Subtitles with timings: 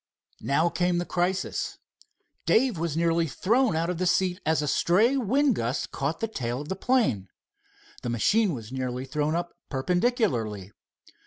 [0.41, 1.77] Now came the crisis.
[2.47, 6.27] Dave was nearly thrown out of the seat as a stray wind gust caught the
[6.27, 7.27] tail of the plane.
[8.01, 10.71] The machine was nearly thrown up perpendicularly.